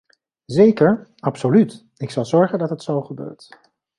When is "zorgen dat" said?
2.25-2.69